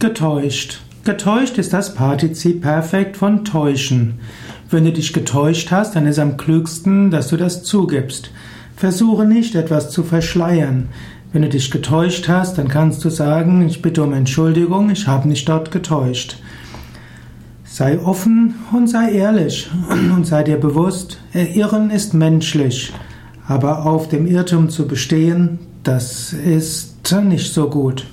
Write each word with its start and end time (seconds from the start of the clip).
Getäuscht. 0.00 0.80
Getäuscht 1.04 1.58
ist 1.58 1.74
das 1.74 1.94
Partizip 1.94 2.62
Perfekt 2.62 3.18
von 3.18 3.44
täuschen. 3.44 4.14
Wenn 4.70 4.86
du 4.86 4.92
dich 4.92 5.12
getäuscht 5.12 5.70
hast, 5.70 5.94
dann 5.94 6.06
ist 6.06 6.18
am 6.18 6.38
klügsten, 6.38 7.10
dass 7.10 7.28
du 7.28 7.36
das 7.36 7.64
zugibst. 7.64 8.30
Versuche 8.76 9.26
nicht, 9.26 9.54
etwas 9.54 9.90
zu 9.90 10.02
verschleiern. 10.02 10.88
Wenn 11.34 11.42
du 11.42 11.50
dich 11.50 11.70
getäuscht 11.70 12.28
hast, 12.28 12.56
dann 12.56 12.68
kannst 12.68 13.04
du 13.04 13.10
sagen, 13.10 13.66
ich 13.68 13.82
bitte 13.82 14.02
um 14.02 14.14
Entschuldigung, 14.14 14.88
ich 14.88 15.06
habe 15.06 15.28
mich 15.28 15.44
dort 15.44 15.70
getäuscht. 15.70 16.38
Sei 17.64 18.00
offen 18.00 18.54
und 18.72 18.88
sei 18.88 19.12
ehrlich 19.12 19.68
und 20.16 20.26
sei 20.26 20.44
dir 20.44 20.56
bewusst, 20.56 21.18
Irren 21.34 21.90
ist 21.90 22.14
menschlich, 22.14 22.90
aber 23.46 23.84
auf 23.84 24.08
dem 24.08 24.26
Irrtum 24.26 24.70
zu 24.70 24.88
bestehen, 24.88 25.58
das 25.82 26.32
ist 26.32 27.12
nicht 27.22 27.52
so 27.52 27.68
gut. 27.68 28.06